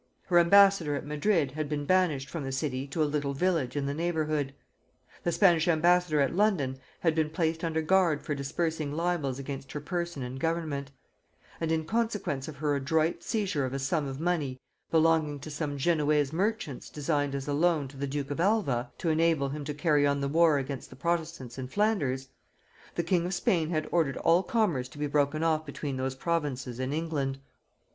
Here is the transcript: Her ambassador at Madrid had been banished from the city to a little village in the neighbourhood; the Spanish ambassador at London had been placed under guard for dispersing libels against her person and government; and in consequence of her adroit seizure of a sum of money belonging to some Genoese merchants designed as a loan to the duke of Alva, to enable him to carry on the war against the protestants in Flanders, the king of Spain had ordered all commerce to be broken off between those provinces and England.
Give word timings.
Her 0.23 0.39
ambassador 0.39 0.95
at 0.95 1.05
Madrid 1.05 1.51
had 1.51 1.69
been 1.69 1.85
banished 1.85 2.27
from 2.27 2.43
the 2.43 2.51
city 2.51 2.87
to 2.87 3.03
a 3.03 3.03
little 3.05 3.35
village 3.35 3.75
in 3.75 3.85
the 3.85 3.93
neighbourhood; 3.93 4.51
the 5.21 5.31
Spanish 5.31 5.67
ambassador 5.67 6.19
at 6.21 6.35
London 6.35 6.79
had 7.01 7.13
been 7.13 7.29
placed 7.29 7.63
under 7.63 7.83
guard 7.83 8.23
for 8.23 8.33
dispersing 8.33 8.91
libels 8.91 9.37
against 9.37 9.71
her 9.73 9.79
person 9.79 10.23
and 10.23 10.39
government; 10.39 10.89
and 11.59 11.71
in 11.71 11.85
consequence 11.85 12.47
of 12.47 12.55
her 12.55 12.75
adroit 12.75 13.21
seizure 13.21 13.63
of 13.63 13.73
a 13.73 13.77
sum 13.77 14.07
of 14.07 14.19
money 14.19 14.59
belonging 14.89 15.39
to 15.41 15.51
some 15.51 15.77
Genoese 15.77 16.33
merchants 16.33 16.89
designed 16.89 17.35
as 17.35 17.47
a 17.47 17.53
loan 17.53 17.87
to 17.87 17.95
the 17.95 18.07
duke 18.07 18.31
of 18.31 18.39
Alva, 18.39 18.91
to 18.97 19.09
enable 19.11 19.49
him 19.49 19.63
to 19.65 19.73
carry 19.75 20.07
on 20.07 20.19
the 20.19 20.27
war 20.27 20.57
against 20.57 20.89
the 20.89 20.95
protestants 20.95 21.59
in 21.59 21.67
Flanders, 21.67 22.29
the 22.95 23.03
king 23.03 23.27
of 23.27 23.35
Spain 23.35 23.69
had 23.69 23.87
ordered 23.91 24.17
all 24.17 24.41
commerce 24.41 24.89
to 24.89 24.97
be 24.97 25.05
broken 25.05 25.43
off 25.43 25.63
between 25.63 25.97
those 25.97 26.15
provinces 26.15 26.79
and 26.79 26.91
England. 26.91 27.37